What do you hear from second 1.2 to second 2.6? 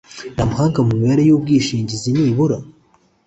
y ubwishingizi nibura